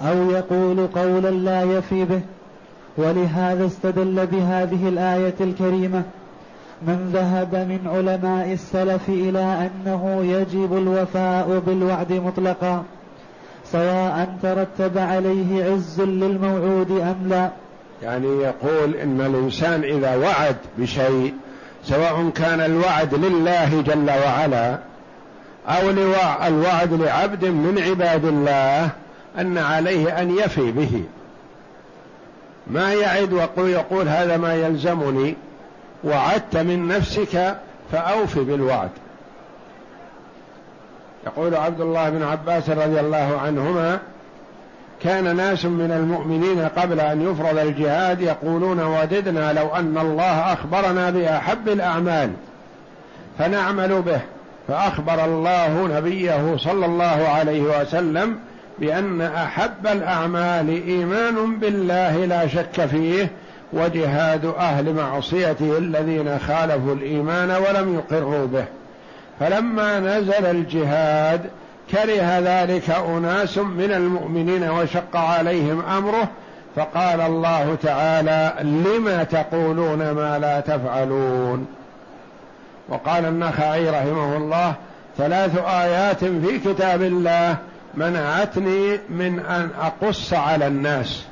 أو 0.00 0.30
يقول 0.30 0.86
قولا 0.86 1.30
لا 1.30 1.62
يفي 1.62 2.04
به 2.04 2.20
ولهذا 2.96 3.66
استدل 3.66 4.26
بهذه 4.26 4.88
الآية 4.88 5.34
الكريمة 5.40 6.02
من 6.82 7.10
ذهب 7.12 7.54
من 7.54 7.80
علماء 7.86 8.52
السلف 8.52 9.08
إلى 9.08 9.70
أنه 9.70 10.24
يجب 10.24 10.76
الوفاء 10.76 11.62
بالوعد 11.66 12.12
مطلقا 12.12 12.84
سواء 13.64 14.28
ترتب 14.42 14.98
عليه 14.98 15.64
عز 15.64 16.00
للموعود 16.00 16.90
أم 16.90 17.28
لا. 17.28 17.50
يعني 18.02 18.26
يقول 18.28 18.94
إن 18.94 19.20
الإنسان 19.20 19.84
إذا 19.84 20.16
وعد 20.16 20.56
بشيء 20.78 21.34
سواء 21.84 22.30
كان 22.34 22.60
الوعد 22.60 23.14
لله 23.14 23.82
جل 23.82 24.10
وعلا 24.10 24.78
أو 25.68 25.90
الوعد 26.46 26.92
لعبد 26.92 27.44
من 27.44 27.78
عباد 27.78 28.24
الله 28.24 28.90
أن 29.38 29.58
عليه 29.58 30.20
أن 30.20 30.38
يفي 30.38 30.72
به. 30.72 31.04
ما 32.66 32.94
يعد 32.94 33.32
ويقول 33.32 33.70
يقول 33.70 34.08
هذا 34.08 34.36
ما 34.36 34.54
يلزمني 34.54 35.36
وعدت 36.04 36.56
من 36.56 36.88
نفسك 36.88 37.56
فأوف 37.92 38.38
بالوعد. 38.38 38.90
يقول 41.26 41.54
عبد 41.54 41.80
الله 41.80 42.10
بن 42.10 42.22
عباس 42.22 42.70
رضي 42.70 43.00
الله 43.00 43.40
عنهما 43.44 43.98
كان 45.02 45.36
ناس 45.36 45.64
من 45.64 45.90
المؤمنين 45.90 46.68
قبل 46.68 47.00
أن 47.00 47.22
يفرض 47.22 47.58
الجهاد 47.58 48.20
يقولون 48.20 48.80
وددنا 48.80 49.52
لو 49.52 49.68
أن 49.68 49.98
الله 49.98 50.52
أخبرنا 50.52 51.10
بأحب 51.10 51.68
الأعمال 51.68 52.30
فنعمل 53.38 54.02
به. 54.02 54.20
فأخبر 54.68 55.24
الله 55.24 55.88
نبيه 55.96 56.56
صلى 56.56 56.86
الله 56.86 57.28
عليه 57.28 57.62
وسلم 57.62 58.38
بأن 58.80 59.20
أحب 59.20 59.86
الأعمال 59.86 60.68
إيمان 60.68 61.58
بالله 61.58 62.24
لا 62.24 62.48
شك 62.48 62.86
فيه 62.86 63.30
وجهاد 63.72 64.44
أهل 64.58 64.94
معصيته 64.94 65.78
الذين 65.78 66.38
خالفوا 66.38 66.94
الإيمان 66.94 67.50
ولم 67.50 67.94
يقروا 67.94 68.46
به. 68.46 68.64
فلما 69.40 70.00
نزل 70.00 70.46
الجهاد 70.46 71.40
كره 71.90 72.38
ذلك 72.38 72.90
أناس 72.90 73.58
من 73.58 73.92
المؤمنين 73.92 74.70
وشق 74.70 75.16
عليهم 75.16 75.82
أمره 75.96 76.28
فقال 76.76 77.20
الله 77.20 77.76
تعالى 77.82 78.54
لم 78.62 79.26
تقولون 79.30 80.10
ما 80.10 80.38
لا 80.38 80.60
تفعلون؟ 80.60 81.66
وقال 82.88 83.24
النخعي 83.24 83.90
رحمه 83.90 84.36
الله 84.36 84.74
ثلاث 85.18 85.58
آيات 85.58 86.24
في 86.24 86.58
كتاب 86.58 87.02
الله 87.02 87.56
منعتني 87.98 88.98
من 89.10 89.40
أن 89.40 89.70
أقص 89.80 90.32
على 90.32 90.66
الناس. 90.66 91.24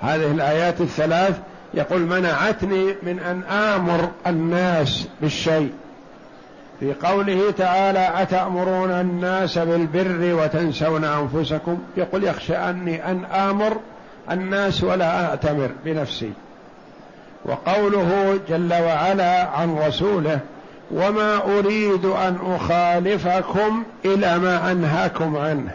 هذه 0.00 0.30
الآيات 0.30 0.80
الثلاث 0.80 1.38
يقول 1.74 2.00
منعتني 2.00 2.94
من 3.02 3.18
أن 3.18 3.42
آمر 3.42 4.08
الناس 4.26 5.08
بالشيء. 5.20 5.72
في 6.80 6.94
قوله 7.02 7.50
تعالى 7.50 8.10
أتأمرون 8.22 8.90
الناس 8.90 9.58
بالبر 9.58 10.34
وتنسون 10.42 11.04
أنفسكم؟ 11.04 11.78
يقول 11.96 12.24
يخشى 12.24 12.56
أني 12.56 13.10
أن 13.10 13.24
آمر 13.24 13.76
الناس 14.30 14.84
ولا 14.84 15.30
أأتمر 15.30 15.70
بنفسي. 15.84 16.32
وقوله 17.44 18.40
جل 18.48 18.74
وعلا 18.74 19.48
عن 19.48 19.78
رسوله 19.78 20.40
وما 20.90 21.58
أريد 21.58 22.04
أن 22.04 22.38
أخالفكم 22.46 23.82
إلى 24.04 24.38
ما 24.38 24.72
أنهاكم 24.72 25.36
عنه. 25.36 25.70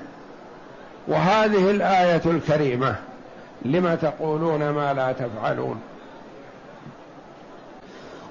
وهذه 1.07 1.71
الآية 1.71 2.21
الكريمة 2.25 2.95
لم 3.65 3.95
تقولون 3.95 4.69
ما 4.69 4.93
لا 4.93 5.11
تفعلون. 5.11 5.81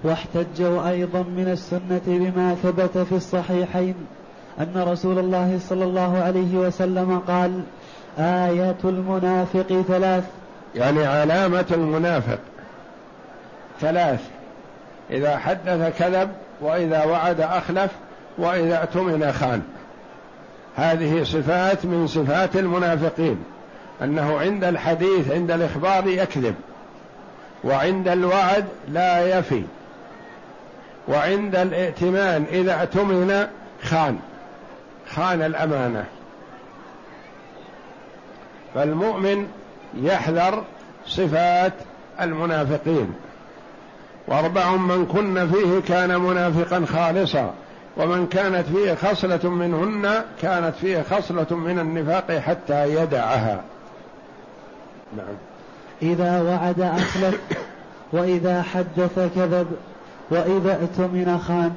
واحتجوا 0.05 0.89
أيضا 0.89 1.19
من 1.19 1.49
السنة 1.53 2.01
بما 2.07 2.55
ثبت 2.55 2.99
في 2.99 3.15
الصحيحين 3.15 3.95
أن 4.61 4.85
رسول 4.87 5.19
الله 5.19 5.59
صلى 5.69 5.85
الله 5.85 6.19
عليه 6.19 6.57
وسلم 6.57 7.19
قال 7.19 7.63
آية 8.19 8.77
المنافق 8.85 9.85
ثلاث. 9.89 10.25
يعني 10.75 11.07
علامة 11.07 11.67
المنافق 11.71 12.39
ثلاث. 13.81 14.21
إذا 15.11 15.39
حدث 15.39 15.99
كذب 15.99 16.31
وإذا 16.61 17.05
وعد 17.05 17.41
أخلف 17.41 17.91
وإذا 18.39 18.81
اؤتمن 18.81 19.33
خان. 19.33 19.63
هذه 20.77 21.23
صفات 21.23 21.85
من 21.85 22.07
صفات 22.07 22.57
المنافقين 22.57 23.45
أنه 24.03 24.39
عند 24.39 24.65
الحديث 24.65 25.31
عند 25.31 25.51
الإخبار 25.51 26.07
يكذب 26.07 26.55
وعند 27.65 28.09
الوعد 28.09 28.65
لا 28.89 29.39
يفي 29.39 29.63
وعند 31.09 31.57
الائتمان 31.57 32.45
إذا 32.53 32.81
اؤتمن 32.81 33.47
خان 33.83 34.19
خان 35.11 35.43
الأمانة. 35.43 36.05
فالمؤمن 38.75 39.49
يحذر 39.95 40.65
صفات 41.07 41.73
المنافقين. 42.21 43.15
وأربع 44.29 44.77
من 44.77 45.07
كن 45.07 45.51
فيه 45.51 45.95
كان 45.95 46.21
منافقا 46.21 46.85
خالصا 46.85 47.55
ومن 47.97 48.27
كانت 48.27 48.67
فيه 48.67 48.95
خصلة 48.95 49.51
منهن 49.51 50.23
كانت 50.43 50.75
فيه 50.81 51.03
خصلة 51.03 51.57
من 51.57 51.79
النفاق 51.79 52.39
حتى 52.39 52.95
يدعها. 52.95 53.61
نعم. 55.17 55.37
إذا 56.03 56.43
وعد 56.43 56.81
أخلف 56.81 57.41
وإذا 58.13 58.63
حدث 58.63 59.19
كذب 59.37 59.67
وإذا 60.31 60.81
اؤتمن 60.83 61.39
خان. 61.39 61.73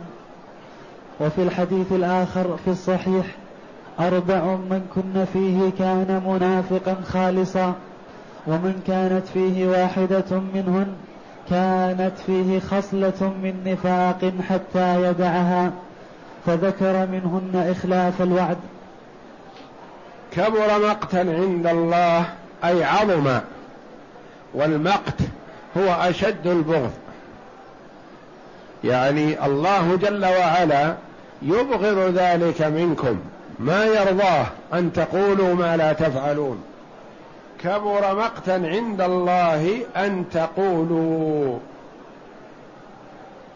وفي 1.20 1.44
الحديث 1.44 1.92
الآخر 1.92 2.58
في 2.66 2.72
الصحيح 2.72 3.26
أربع 4.00 4.44
من 4.46 4.82
كن 4.96 5.26
فيه 5.34 5.70
كان 5.80 6.22
منافقا 6.28 6.96
خالصا 7.14 7.74
ومن 8.48 8.82
كانت 8.88 9.28
فيه 9.34 9.68
واحدة 9.68 10.42
منهن 10.54 10.88
كانت 11.52 12.12
فيه 12.26 12.60
خصلة 12.60 13.34
من 13.44 13.64
نفاق 13.66 14.34
حتى 14.50 15.04
يدعها 15.04 15.72
فذكر 16.46 17.08
منهن 17.08 17.76
إخلاف 17.78 18.22
الوعد. 18.22 18.58
كبر 20.32 20.88
مقتا 20.90 21.18
عند 21.18 21.68
الله 21.68 22.26
أي 22.64 22.84
عظم 22.84 23.40
والمقت 24.54 25.18
هو 25.78 25.94
أشد 25.94 26.48
البغض. 26.48 26.92
يعني 28.84 29.46
الله 29.46 29.96
جل 29.96 30.26
وعلا 30.26 30.96
يبغض 31.42 32.14
ذلك 32.18 32.62
منكم 32.62 33.20
ما 33.60 33.86
يرضاه 33.86 34.46
أن 34.74 34.94
تقولوا 34.94 35.56
ما 35.56 35.78
لا 35.78 35.94
تفعلون. 35.94 36.64
كبر 37.64 38.16
مقتا 38.16 38.52
عند 38.52 39.02
الله 39.02 39.86
أن 39.96 40.26
تقولوا. 40.34 41.60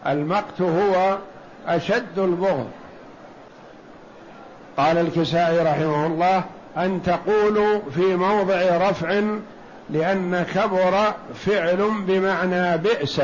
المقت 0.06 0.60
هو 0.60 1.18
أشد 1.66 2.18
البغض. 2.18 2.68
قال 4.76 4.98
الكسائي 4.98 5.58
رحمه 5.58 6.06
الله 6.06 6.44
أن 6.76 7.02
تقولوا 7.02 7.80
في 7.94 8.16
موضع 8.16 8.90
رفع 8.90 9.22
لأن 9.90 10.46
كبر 10.54 11.12
فعل 11.34 11.90
بمعنى 12.06 12.78
بئس 12.78 13.22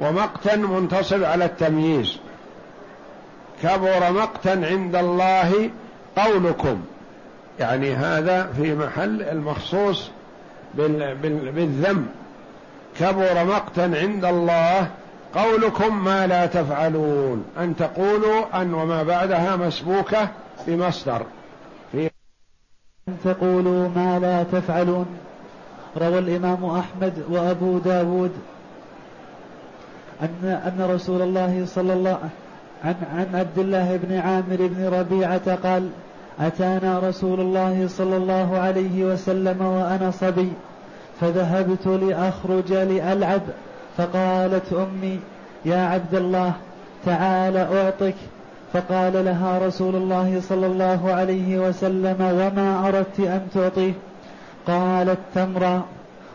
ومقتا 0.00 0.56
منتصب 0.56 1.24
على 1.24 1.44
التمييز. 1.44 2.18
كبر 3.62 4.12
مقتا 4.12 4.48
عند 4.48 4.96
الله 4.96 5.70
قولكم. 6.16 6.82
يعني 7.60 7.94
هذا 7.94 8.52
في 8.56 8.74
محل 8.74 9.22
المخصوص 9.22 10.10
بالذم 10.74 12.06
كبر 12.98 13.44
مقتا 13.44 13.80
عند 13.80 14.24
الله 14.24 14.90
قولكم 15.34 16.04
ما 16.04 16.26
لا 16.26 16.46
تفعلون. 16.46 17.44
أن 17.58 17.76
تقولوا 17.76 18.62
أن 18.62 18.74
وما 18.74 19.02
بعدها 19.02 19.56
مسبوكة 19.56 20.28
بمصدر 20.66 21.22
في 21.92 22.10
أن 23.08 23.16
تقولوا 23.24 23.88
ما 23.88 24.18
لا 24.18 24.60
تفعلون. 24.60 25.06
روى 25.96 26.18
الإمام 26.18 26.64
أحمد 26.64 27.24
وأبو 27.28 27.78
داود 27.78 28.32
أن 30.22 30.44
أن 30.44 30.90
رسول 30.94 31.22
الله 31.22 31.64
صلى 31.66 31.92
الله 31.92 32.18
عن 32.84 32.94
عن 33.14 33.26
عبد 33.34 33.58
الله 33.58 33.96
بن 34.02 34.18
عامر 34.18 34.56
بن 34.56 34.88
ربيعة 34.88 35.54
قال 35.54 35.90
أتانا 36.40 36.98
رسول 36.98 37.40
الله 37.40 37.88
صلى 37.88 38.16
الله 38.16 38.58
عليه 38.58 39.04
وسلم 39.04 39.62
وأنا 39.62 40.10
صبي 40.10 40.52
فذهبت 41.20 41.86
لأخرج 41.86 42.72
لألعب 42.72 43.42
فقالت 43.96 44.72
أمي 44.72 45.20
يا 45.64 45.86
عبد 45.86 46.14
الله 46.14 46.52
تعال 47.06 47.56
أعطك. 47.56 48.14
فقال 48.72 49.24
لها 49.24 49.66
رسول 49.66 49.96
الله 49.96 50.40
صلى 50.48 50.66
الله 50.66 51.12
عليه 51.12 51.68
وسلم 51.68 52.16
وما 52.20 52.88
أردت 52.88 53.20
أن 53.20 53.46
تعطيه؟ 53.54 53.92
قالت 54.66 55.18
تمرا 55.34 55.82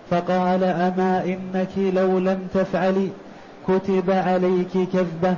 فقال 0.10 0.64
أما 0.64 1.24
إنك 1.26 1.78
لو 1.78 2.20
لم 2.20 2.48
تفعلي 2.54 3.10
كتب 3.68 4.12
عليك 4.12 4.90
كذبة. 4.94 5.36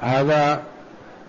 هذا 0.00 0.60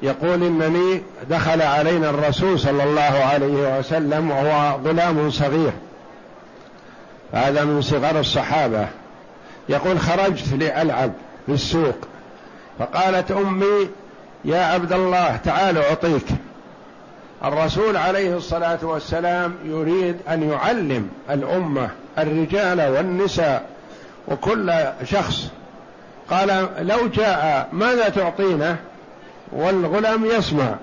يقول 0.01 0.43
إنني 0.43 1.01
دخل 1.29 1.61
علينا 1.61 2.09
الرسول 2.09 2.59
صلى 2.59 2.83
الله 2.83 3.01
عليه 3.01 3.79
وسلم 3.79 4.31
وهو 4.31 4.79
غلام 4.85 5.31
صغير. 5.31 5.71
هذا 7.33 7.63
من 7.63 7.81
صغار 7.81 8.19
الصحابة. 8.19 8.87
يقول 9.69 9.99
خرجت 9.99 10.53
لألعب 10.53 11.11
في 11.45 11.51
السوق. 11.51 11.95
فقالت 12.79 13.31
أمي 13.31 13.89
يا 14.45 14.61
عبد 14.61 14.93
الله 14.93 15.35
تعال 15.35 15.77
أعطيك. 15.77 16.25
الرسول 17.43 17.97
عليه 17.97 18.35
الصلاة 18.37 18.79
والسلام 18.81 19.55
يريد 19.65 20.17
أن 20.29 20.49
يعلم 20.51 21.09
الأمة 21.29 21.89
الرجال 22.17 22.81
والنساء 22.81 23.65
وكل 24.27 24.73
شخص. 25.03 25.47
قال 26.29 26.67
لو 26.79 27.07
جاء 27.07 27.69
ماذا 27.73 28.09
تعطينه؟ 28.09 28.77
والغلام 29.51 30.25
يسمع. 30.25 30.75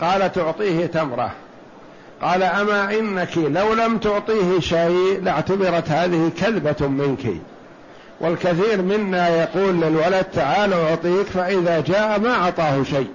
قال 0.00 0.32
تعطيه 0.32 0.86
تمرة. 0.86 1.30
قال 2.22 2.42
أما 2.42 2.98
إنك 2.98 3.38
لو 3.38 3.74
لم 3.74 3.98
تعطيه 3.98 4.60
شيء 4.60 5.20
لاعتبرت 5.22 5.90
هذه 5.90 6.30
كذبه 6.40 6.86
منك. 6.86 7.26
والكثير 8.20 8.82
منا 8.82 9.28
يقول 9.28 9.80
للولد 9.80 10.24
تعال 10.24 10.72
أعطيك 10.72 11.26
فإذا 11.26 11.80
جاء 11.80 12.20
ما 12.20 12.30
أعطاه 12.34 12.82
شيء. 12.82 13.08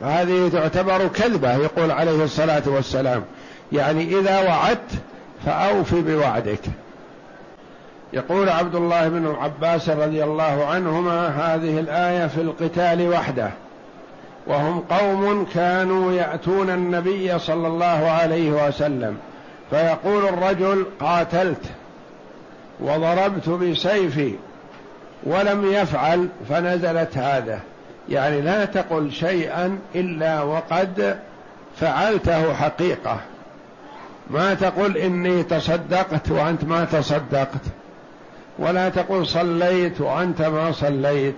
فهذه 0.00 0.50
تعتبر 0.52 1.08
كذبه 1.08 1.54
يقول 1.54 1.90
عليه 1.90 2.24
الصلاة 2.24 2.62
والسلام. 2.66 3.24
يعني 3.72 4.18
إذا 4.18 4.40
وعدت 4.40 4.90
فأوف 5.46 5.94
بوعدك. 5.94 6.60
يقول 8.12 8.48
عبد 8.48 8.74
الله 8.74 9.08
بن 9.08 9.34
عباس 9.40 9.88
رضي 9.88 10.24
الله 10.24 10.66
عنهما 10.66 11.26
هذه 11.28 11.80
الآية 11.80 12.26
في 12.26 12.40
القتال 12.40 13.08
وحده. 13.08 13.50
وهم 14.46 14.80
قوم 14.80 15.46
كانوا 15.54 16.12
يأتون 16.12 16.70
النبي 16.70 17.38
صلى 17.38 17.68
الله 17.68 18.10
عليه 18.10 18.66
وسلم 18.66 19.16
فيقول 19.70 20.24
الرجل 20.24 20.86
قاتلت 21.00 21.62
وضربت 22.80 23.48
بسيفي 23.48 24.34
ولم 25.22 25.72
يفعل 25.72 26.28
فنزلت 26.48 27.18
هذا. 27.18 27.60
يعني 28.08 28.40
لا 28.40 28.64
تقل 28.64 29.12
شيئا 29.12 29.78
إلا 29.94 30.42
وقد 30.42 31.18
فعلته 31.76 32.54
حقيقة. 32.54 33.20
ما 34.30 34.54
تقل 34.54 34.96
إني 34.96 35.42
تصدقت 35.42 36.30
وأنت 36.30 36.64
ما 36.64 36.84
تصدقت. 36.84 37.62
ولا 38.58 38.88
تقل 38.88 39.26
صليت 39.26 40.00
وأنت 40.00 40.42
ما 40.42 40.72
صليت 40.72 41.34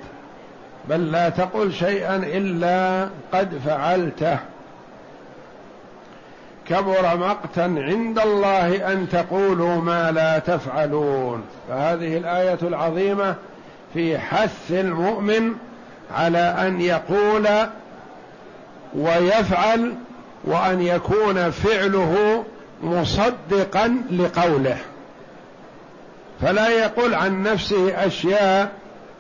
بل 0.89 1.13
لا 1.13 1.29
تقل 1.29 1.73
شيئا 1.73 2.17
إلا 2.17 3.09
قد 3.33 3.61
فعلته. 3.67 4.39
كبر 6.69 7.17
مقتا 7.17 7.61
عند 7.61 8.19
الله 8.19 8.93
أن 8.93 9.09
تقولوا 9.09 9.77
ما 9.77 10.11
لا 10.11 10.39
تفعلون. 10.39 11.43
فهذه 11.69 12.17
الآية 12.17 12.59
العظيمة 12.63 13.35
في 13.95 14.19
حث 14.19 14.71
المؤمن 14.71 15.53
على 16.17 16.39
أن 16.39 16.81
يقول 16.81 17.49
ويفعل 18.95 19.95
وأن 20.45 20.81
يكون 20.83 21.51
فعله 21.51 22.45
مصدقا 22.83 23.97
لقوله. 24.11 24.77
فلا 26.43 26.69
يقول 26.69 27.15
عن 27.15 27.43
نفسه 27.43 28.07
أشياء 28.07 28.71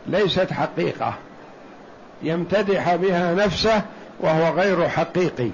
ليست 0.06 0.52
حقيقة 0.52 1.14
يمتدح 2.22 2.94
بها 2.94 3.34
نفسه 3.34 3.82
وهو 4.20 4.54
غير 4.60 4.88
حقيقي 4.88 5.50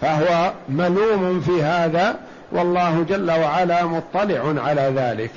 فهو 0.00 0.52
ملوم 0.68 1.40
في 1.40 1.62
هذا 1.62 2.16
والله 2.52 3.04
جل 3.08 3.30
وعلا 3.30 3.84
مطلع 3.84 4.54
على 4.64 4.92
ذلك 4.96 5.30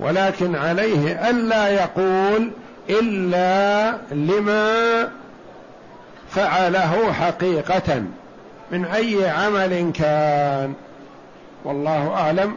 ولكن 0.00 0.56
عليه 0.56 1.30
ألا 1.30 1.68
يقول 1.68 2.50
إلا 2.90 3.90
لما 4.12 5.08
فعله 6.30 7.12
حقيقة 7.12 8.02
من 8.70 8.84
أي 8.84 9.28
عمل 9.28 9.90
كان 9.94 10.74
والله 11.64 12.14
أعلم 12.14 12.56